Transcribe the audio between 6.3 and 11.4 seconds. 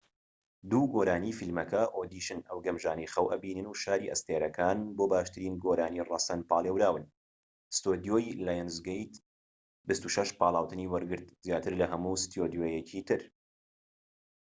پاڵێوران. ستۆدیۆی لایۆنزگەیت 26 پاڵاوتنی وەرگرت-